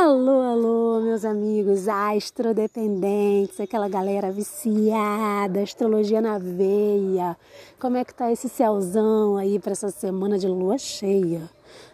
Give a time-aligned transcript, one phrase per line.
[0.00, 7.36] Alô, alô, meus amigos astrodependentes, aquela galera viciada, astrologia na veia.
[7.80, 11.50] Como é que tá esse céuzão aí para essa semana de lua cheia?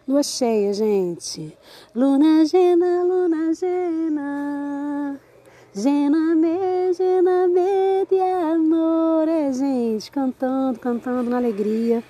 [0.06, 1.56] Lua cheia, gente.
[1.96, 5.18] Luna gena, luna gena.
[5.72, 12.04] Gena me, gena me de amor, é, gente, cantando, cantando na alegria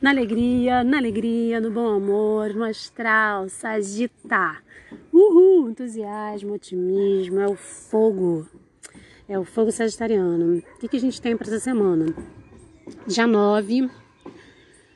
[0.00, 4.64] na alegria, na alegria, no bom amor, no astral, sagitar.
[5.12, 8.48] Uhul, entusiasmo, otimismo, é o fogo.
[9.28, 10.58] É o fogo sagitariano.
[10.58, 12.06] O que, que a gente tem para essa semana?
[13.06, 13.90] Dia 9,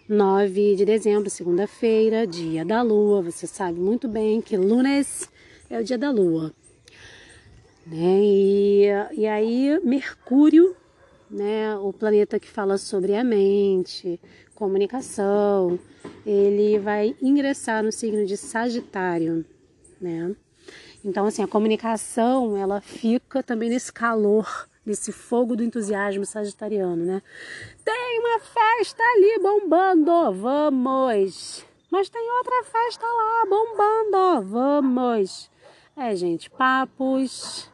[0.08, 3.20] 9 de dezembro, segunda-feira, dia da lua.
[3.22, 5.30] Você sabe muito bem que lunes
[5.68, 6.52] é o dia da lua.
[7.86, 8.20] Né?
[8.22, 10.74] E, e aí, Mercúrio
[11.34, 14.20] né, o planeta que fala sobre a mente,
[14.54, 15.78] comunicação,
[16.24, 19.44] ele vai ingressar no signo de Sagitário,
[20.00, 20.34] né?
[21.04, 27.22] Então, assim, a comunicação, ela fica também nesse calor, nesse fogo do entusiasmo sagitariano, né?
[27.84, 31.64] Tem uma festa ali bombando, vamos!
[31.90, 35.50] Mas tem outra festa lá bombando, vamos!
[35.94, 37.70] É, gente, papos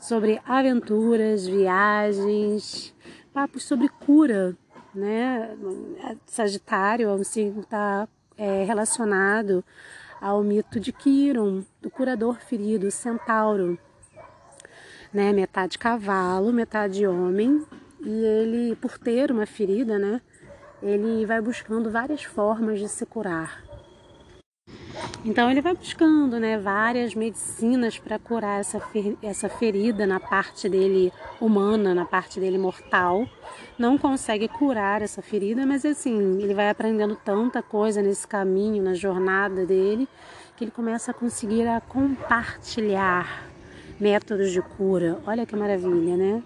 [0.00, 2.92] sobre aventuras, viagens,
[3.32, 4.56] papos sobre cura,
[4.94, 5.56] né?
[6.26, 9.64] Sagitário que está é, relacionado
[10.20, 13.78] ao mito de Quiron, do curador ferido, centauro,
[15.12, 15.32] né?
[15.32, 17.64] Metade cavalo, metade homem,
[18.00, 20.20] e ele, por ter uma ferida, né?
[20.82, 23.71] Ele vai buscando várias formas de se curar.
[25.24, 30.68] Então ele vai buscando né, várias medicinas para curar essa, fer essa ferida na parte
[30.68, 33.28] dele humana, na parte dele mortal.
[33.78, 38.94] Não consegue curar essa ferida, mas assim, ele vai aprendendo tanta coisa nesse caminho, na
[38.94, 40.08] jornada dele,
[40.56, 43.46] que ele começa a conseguir a compartilhar
[44.00, 45.20] métodos de cura.
[45.24, 46.42] Olha que maravilha, né?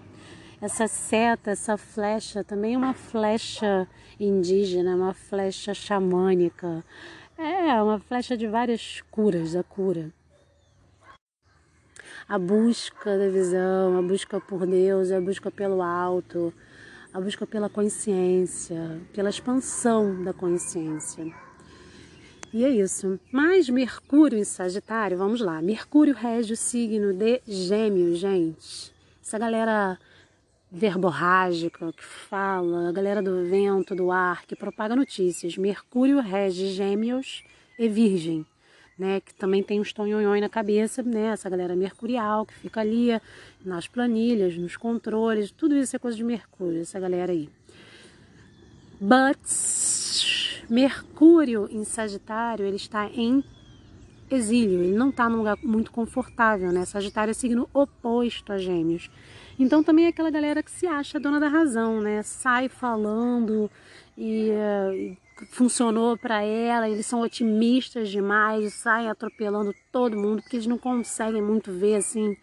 [0.61, 3.87] Essa seta, essa flecha, também é uma flecha
[4.19, 6.83] indígena, uma flecha xamânica.
[7.37, 10.11] É, uma flecha de várias curas, a cura.
[12.27, 16.51] A busca da visão, a busca por Deus, a busca pelo alto,
[17.13, 21.31] a busca pela consciência, pela expansão da consciência.
[22.51, 23.19] E é isso.
[23.31, 25.61] Mas Mercúrio em Sagitário, vamos lá.
[25.61, 28.91] Mercúrio rege o signo de Gêmeos, gente.
[29.21, 29.99] Essa galera
[30.71, 35.57] verborrágica que fala, a galera do vento, do ar, que propaga notícias.
[35.57, 37.43] Mercúrio rege Gêmeos
[37.79, 38.45] e Virgem,
[38.97, 39.21] né?
[39.21, 41.27] Que também tem uns tonhonhões na cabeça, né?
[41.27, 43.09] Essa galera mercurial que fica ali
[43.63, 47.49] nas planilhas, nos controles, tudo isso é coisa de Mercúrio, essa galera aí.
[48.99, 49.39] But
[50.69, 53.43] Mercúrio em Sagitário, ele está em
[54.29, 56.83] exílio, ele não está num lugar muito confortável, né?
[56.83, 59.09] Sagitário é signo oposto a Gêmeos.
[59.59, 62.21] Então também é aquela galera que se acha dona da razão, né?
[62.21, 63.71] Sai falando
[64.15, 65.17] e uh,
[65.49, 71.41] funcionou para ela, eles são otimistas demais, saem atropelando todo mundo, porque eles não conseguem
[71.41, 72.35] muito ver assim,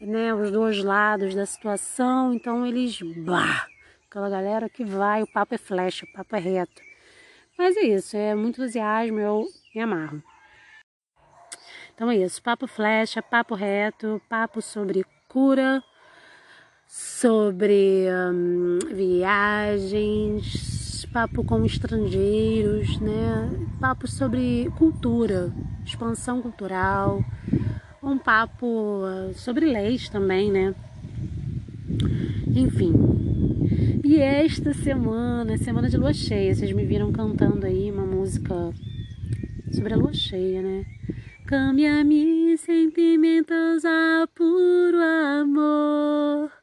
[0.00, 3.66] né, os dois lados da situação, então eles, bah,
[4.08, 6.82] aquela galera que vai, o papo é flecha, o papo é reto.
[7.56, 9.44] Mas é isso, é muito entusiasmo, eu
[9.74, 10.22] me amarro.
[11.94, 15.82] Então é isso, papo flecha, papo reto, papo sobre cura,
[17.20, 20.46] sobre hum, viagens,
[21.12, 23.50] papo com estrangeiros, né?
[23.80, 25.52] Papo sobre cultura,
[25.84, 27.24] expansão cultural,
[28.00, 30.72] um papo uh, sobre leis também, né?
[32.54, 32.92] Enfim.
[34.04, 38.54] E esta semana, semana de lua cheia, vocês me viram cantando aí uma música
[39.72, 40.86] sobre a lua cheia, né?
[41.46, 46.57] Cambia-me sentimentos a puro amor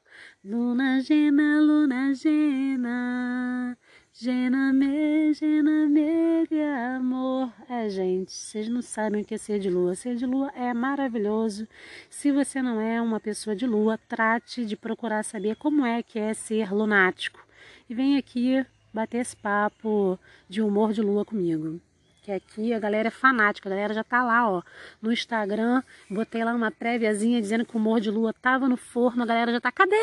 [0.47, 3.75] Luna gena, luna gena,
[4.13, 7.51] gena me, gena me de amor.
[7.67, 9.95] É, gente, vocês não sabem o que é ser de lua.
[9.95, 11.68] Ser de lua é maravilhoso.
[12.12, 16.19] Se você não é uma pessoa de lua, trate de procurar saber como é que
[16.19, 17.44] é ser lunático.
[17.89, 18.63] E vem aqui
[18.94, 21.81] bater esse papo de humor de lua comigo
[22.25, 24.63] que aqui a galera é fanática, a galera já tá lá, ó,
[25.00, 29.22] no Instagram, botei lá uma préviazinha dizendo que o Morro de Lua tava no forno,
[29.22, 29.95] a galera já tá, cadê?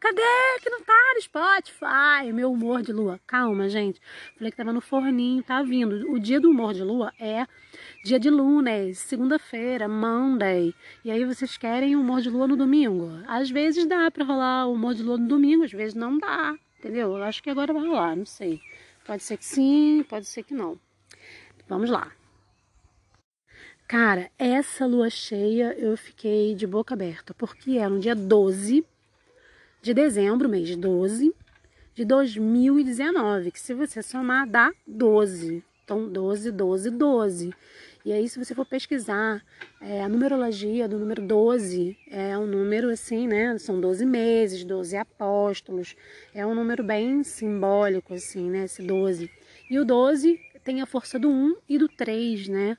[0.00, 0.22] Cadê?
[0.62, 3.20] Que não tá no Spotify, meu humor de lua.
[3.26, 4.00] Calma, gente.
[4.38, 6.10] Falei que tava no forninho, tá vindo.
[6.10, 7.46] O dia do humor de lua é
[8.02, 10.74] dia de lunes, segunda-feira, Monday.
[11.04, 13.10] E aí vocês querem o humor de lua no domingo?
[13.26, 16.56] Às vezes dá pra rolar o humor de lua no domingo, às vezes não dá,
[16.78, 17.14] entendeu?
[17.14, 18.58] Eu acho que agora vai rolar, não sei.
[19.04, 20.78] Pode ser que sim, pode ser que não.
[21.68, 22.10] Vamos lá.
[23.86, 28.84] Cara, essa lua cheia eu fiquei de boca aberta, porque é no dia 12
[29.80, 31.34] de dezembro, mês 12
[31.94, 35.64] de 2019, que se você somar dá 12.
[35.84, 37.54] Então, 12, 12, 12.
[38.04, 39.42] E aí, se você for pesquisar,
[39.80, 43.56] é, a numerologia do número 12 é um número assim, né?
[43.58, 45.96] São 12 meses, 12 apóstolos.
[46.34, 48.64] É um número bem simbólico, assim, né?
[48.64, 49.30] Esse 12.
[49.70, 50.38] E o 12
[50.68, 52.76] tem a força do 1 e do 3, né?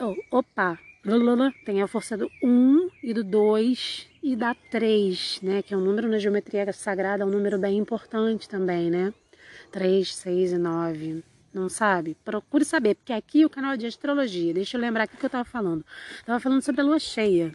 [0.00, 0.78] Oh, opa!
[1.64, 5.62] Tem a força do 1 e do 2 e da 3, né?
[5.62, 9.12] Que é um número na geometria sagrada, é um número bem importante também, né?
[9.72, 12.16] 3, 6 e 9 não sabe?
[12.24, 14.54] Procure saber, porque aqui o canal é de astrologia.
[14.54, 15.84] Deixa eu lembrar o que eu estava falando.
[16.20, 17.52] Estava falando sobre a lua cheia.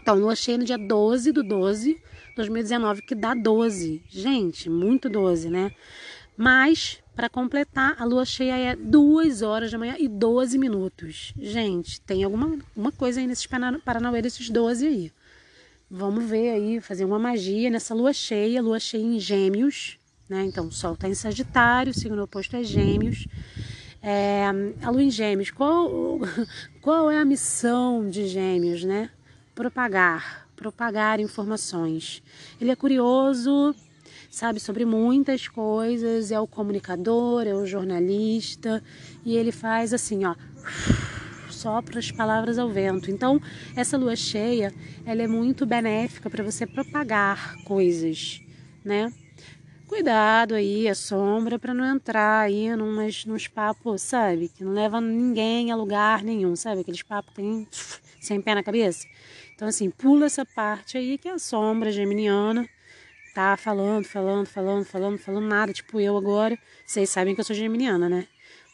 [0.00, 2.02] Então, lua cheia no dia 12 do 12
[2.34, 4.02] 2019, que dá 12.
[4.08, 5.70] Gente, muito 12, né?
[6.34, 11.32] Mas, para completar, a lua cheia é 2 horas da manhã e 12 minutos.
[11.38, 15.12] Gente, tem alguma uma coisa aí nesses Paranauê, desses 12 aí.
[15.90, 20.44] Vamos ver aí, fazer uma magia nessa lua cheia, lua cheia em gêmeos, né?
[20.44, 23.26] Então, o Sol está em Sagitário, o signo oposto é Gêmeos.
[24.02, 24.44] É,
[24.82, 26.20] a Lua em Gêmeos, qual,
[26.82, 29.10] qual é a missão de Gêmeos, né?
[29.54, 32.22] Propagar, propagar informações.
[32.60, 33.74] Ele é curioso,
[34.34, 38.82] sabe sobre muitas coisas, é o comunicador, é o jornalista,
[39.24, 40.34] e ele faz assim, ó,
[41.48, 43.10] sopra as palavras ao vento.
[43.10, 43.40] Então,
[43.76, 44.74] essa lua cheia,
[45.06, 48.40] ela é muito benéfica para você propagar coisas,
[48.84, 49.12] né?
[49.86, 54.48] cuidado aí, a sombra, para não entrar aí numas, nos papos, sabe?
[54.48, 56.80] Que não leva ninguém a lugar nenhum, sabe?
[56.80, 57.68] Aqueles papos que tem
[58.20, 59.06] sem pé na cabeça.
[59.54, 62.68] Então, assim, pula essa parte aí que é a sombra geminiana
[63.34, 66.56] tá falando, falando, falando, falando, falando nada, tipo eu agora.
[66.86, 68.28] Vocês sabem que eu sou geminiana, né?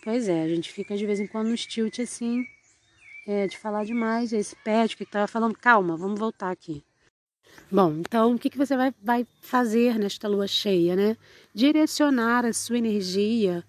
[0.05, 2.45] Pois é, a gente fica de vez em quando nos tilt assim,
[3.27, 6.85] é, de falar demais, aí se perde, que tava falando, calma, vamos voltar aqui.
[7.71, 11.17] Bom, então o que, que você vai, vai fazer nesta lua cheia, né?
[11.55, 13.65] Direcionar a sua energia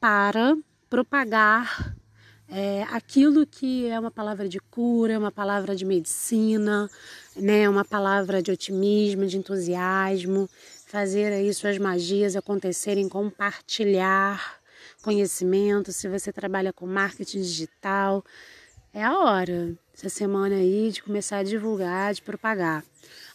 [0.00, 0.56] para
[0.90, 1.93] propagar
[2.56, 6.88] é, aquilo que é uma palavra de cura, uma palavra de medicina,
[7.34, 7.68] né?
[7.68, 10.48] Uma palavra de otimismo, de entusiasmo,
[10.86, 14.60] fazer aí suas magias acontecerem, compartilhar
[15.02, 15.92] conhecimento.
[15.92, 18.24] Se você trabalha com marketing digital,
[18.92, 22.84] é a hora essa semana aí de começar a divulgar, de propagar.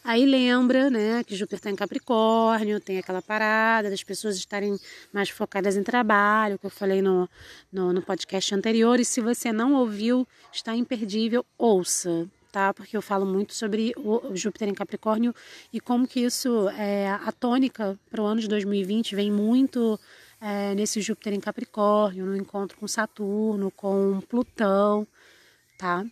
[0.09, 4.75] Aí lembra, né, que Júpiter está em Capricórnio, tem aquela parada das pessoas estarem
[5.13, 7.29] mais focadas em trabalho, que eu falei no,
[7.71, 8.99] no, no podcast anterior.
[8.99, 12.73] E se você não ouviu, está imperdível, ouça, tá?
[12.73, 15.31] Porque eu falo muito sobre o Júpiter em Capricórnio
[15.71, 19.99] e como que isso é a tônica para o ano de 2020 vem muito
[20.41, 25.05] é, nesse Júpiter em Capricórnio, no encontro com Saturno, com Plutão,
[25.77, 26.03] tá?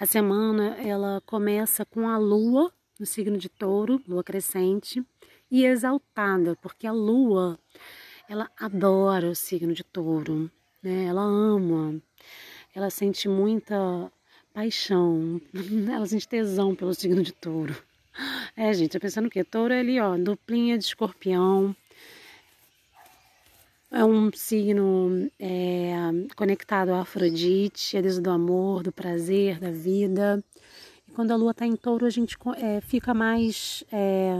[0.00, 5.04] A semana ela começa com a lua no signo de touro, lua crescente,
[5.50, 7.58] e exaltada, porque a lua
[8.28, 10.48] ela adora o signo de touro,
[10.80, 11.06] né?
[11.06, 12.00] ela ama,
[12.72, 13.76] ela sente muita
[14.54, 15.40] paixão,
[15.92, 17.76] ela sente tesão pelo signo de touro.
[18.56, 19.42] É, gente, eu pensando o quê?
[19.42, 21.74] Touro é ali, ó, duplinha de escorpião,
[23.90, 25.94] é um signo é,
[26.36, 30.42] conectado a Afrodite, a deusa do amor, do prazer, da vida.
[31.08, 34.34] E quando a lua está em touro, a gente é, fica mais é,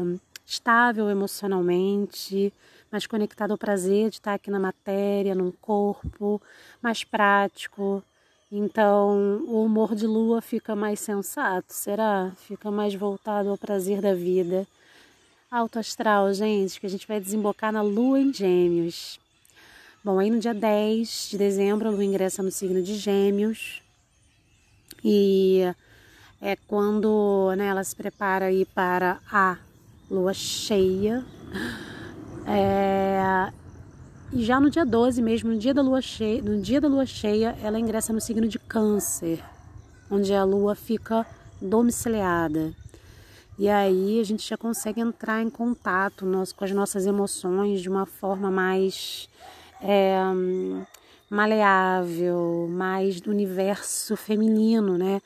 [0.47, 2.53] estável emocionalmente,
[2.93, 6.41] mais conectado ao prazer de estar aqui na matéria, no corpo,
[6.83, 8.03] mais prático.
[8.53, 12.33] Então, o humor de lua fica mais sensato, será?
[12.37, 14.67] Fica mais voltado ao prazer da vida.
[15.51, 19.19] Alto astral, gente, que a gente vai desembocar na lua em Gêmeos.
[20.05, 23.83] Bom, aí no dia 10 de dezembro, a lua ingressa no signo de Gêmeos.
[25.05, 25.63] E
[26.41, 29.59] é quando né, ela se prepara aí para a
[30.09, 31.25] lua cheia.
[32.47, 33.53] É,
[34.33, 37.05] e já no dia 12 mesmo, no dia da lua cheia, no dia da lua
[37.05, 39.43] cheia, ela ingressa no signo de Câncer,
[40.09, 41.27] onde a lua fica
[41.61, 42.73] domiciliada.
[43.59, 47.89] E aí a gente já consegue entrar em contato nós, com as nossas emoções de
[47.89, 49.29] uma forma mais
[49.83, 50.19] é,
[51.31, 55.21] maleável, mais do universo feminino, né?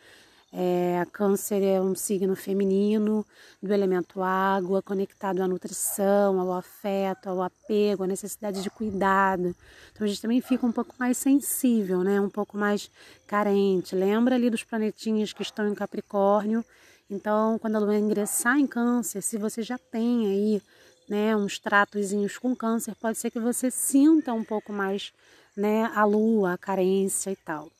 [0.55, 3.25] É, câncer é um signo feminino
[3.63, 9.57] do elemento água, conectado à nutrição, ao afeto, ao apego, à necessidade de cuidado.
[9.93, 12.21] Então a gente também fica um pouco mais sensível, né?
[12.21, 12.91] Um pouco mais
[13.27, 13.95] carente.
[13.95, 16.63] Lembra ali dos planetinhas que estão em Capricórnio.
[17.09, 20.63] Então, quando a lua ingressar em Câncer, se você já tem aí
[21.09, 25.13] né, uns tratozinhos com câncer, pode ser que você sinta um pouco mais
[25.57, 27.71] né, a lua, a carência e tal.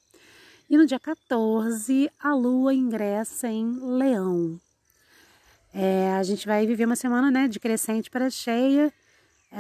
[0.69, 4.59] E no dia 14, a lua ingressa em Leão.
[5.75, 8.93] É, a gente vai viver uma semana né, de crescente para cheia,
[9.53, 9.59] é,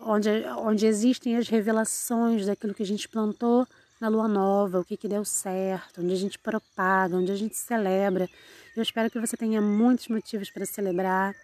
[0.00, 3.66] onde, onde existem as revelações daquilo que a gente plantou
[4.00, 7.56] na lua nova, o que, que deu certo, onde a gente propaga, onde a gente
[7.56, 8.28] celebra.
[8.76, 11.34] Eu espero que você tenha muitos motivos para celebrar,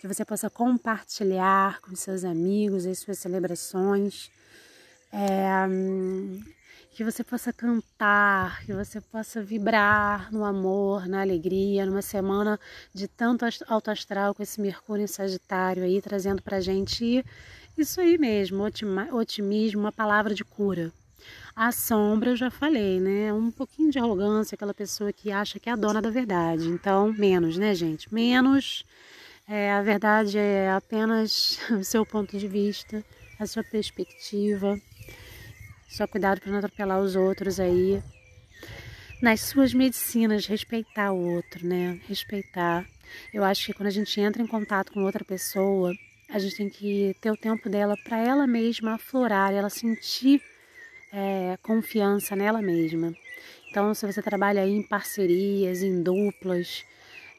[0.00, 4.30] que você possa compartilhar com seus amigos as suas celebrações.
[5.12, 5.66] É,
[6.96, 12.58] que você possa cantar, que você possa vibrar no amor, na alegria, numa semana
[12.94, 17.22] de tanto alto astral com esse Mercúrio em Sagitário aí, trazendo pra gente
[17.76, 18.64] isso aí mesmo,
[19.12, 20.90] otimismo, uma palavra de cura.
[21.54, 23.30] A sombra, eu já falei, né?
[23.30, 26.66] Um pouquinho de arrogância, aquela pessoa que acha que é a dona da verdade.
[26.66, 28.12] Então, menos, né, gente?
[28.12, 28.86] Menos.
[29.48, 33.04] É, a verdade é apenas o seu ponto de vista,
[33.38, 34.76] a sua perspectiva.
[35.88, 38.02] Só cuidado para não atropelar os outros aí.
[39.22, 42.00] Nas suas medicinas, respeitar o outro, né?
[42.08, 42.84] Respeitar.
[43.32, 45.94] Eu acho que quando a gente entra em contato com outra pessoa,
[46.28, 50.42] a gente tem que ter o tempo dela para ela mesma aflorar, ela sentir
[51.12, 53.14] é, confiança nela mesma.
[53.70, 56.84] Então, se você trabalha em parcerias, em duplas,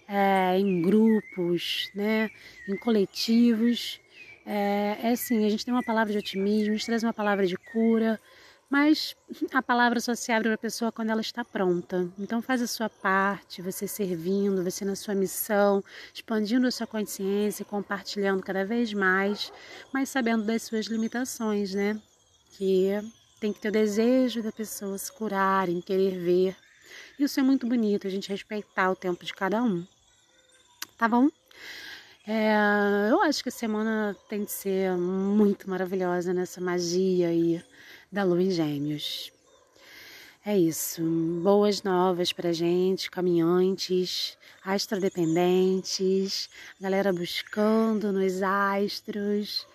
[0.08, 2.30] é, em grupos, né,
[2.68, 4.00] em coletivos,
[4.46, 7.46] é, é assim, a gente tem uma palavra de otimismo, a gente traz uma palavra
[7.46, 8.20] de cura,
[8.70, 9.16] mas
[9.54, 12.10] a palavra só se abre para a pessoa quando ela está pronta.
[12.18, 15.84] Então faz a sua parte, você servindo, você na sua missão,
[16.14, 19.52] expandindo a sua consciência, compartilhando cada vez mais,
[19.94, 22.00] mas sabendo das suas limitações, né?
[22.58, 22.90] Que
[23.40, 26.56] tem que ter o desejo da pessoa se curar, em querer ver.
[27.20, 29.86] Isso é muito bonito, a gente respeitar o tempo de cada um.
[30.98, 31.30] Tá bom?
[32.26, 32.56] É,
[33.12, 37.64] eu acho que a semana tem de ser muito maravilhosa nessa magia aí
[38.12, 39.32] da Lua em Gêmeos.
[40.44, 41.04] É isso.
[41.44, 46.50] Boas novas pra gente, caminhantes, astrodependentes,
[46.82, 49.68] galera buscando nos astros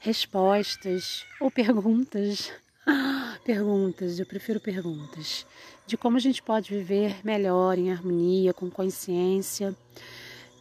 [0.00, 2.50] respostas ou perguntas.
[3.44, 5.44] Perguntas, eu prefiro perguntas.
[5.86, 9.76] De como a gente pode viver melhor, em harmonia, com consciência,